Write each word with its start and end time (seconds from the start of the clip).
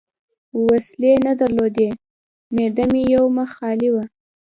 وسلې 0.67 1.13
نه 1.25 1.31
درلودې، 1.39 1.89
معده 2.55 2.85
مې 2.91 3.01
یو 3.15 3.23
مخ 3.37 3.49
خالي 3.57 3.89
وه. 3.93 4.03